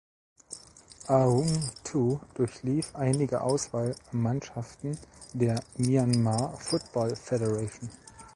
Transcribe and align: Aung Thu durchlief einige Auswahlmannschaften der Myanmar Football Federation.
Aung 1.07 1.61
Thu 1.83 2.19
durchlief 2.33 2.89
einige 2.95 3.39
Auswahlmannschaften 3.41 4.97
der 5.31 5.61
Myanmar 5.77 6.57
Football 6.57 7.15
Federation. 7.15 7.87